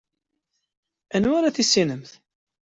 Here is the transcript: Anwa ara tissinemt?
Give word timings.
Anwa 1.15 1.35
ara 1.37 1.55
tissinemt? 1.55 2.11